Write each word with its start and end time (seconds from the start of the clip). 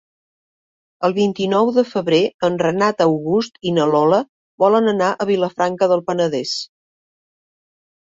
El 1.07 1.11
vint-i-nou 1.17 1.67
de 1.73 1.81
febrer 1.89 2.21
en 2.47 2.55
Renat 2.63 3.03
August 3.05 3.59
i 3.71 3.73
na 3.75 3.85
Lola 3.89 4.21
volen 4.65 4.93
anar 4.93 5.11
a 5.11 5.27
Vilafranca 5.33 5.91
del 5.93 6.03
Penedès. 6.09 6.55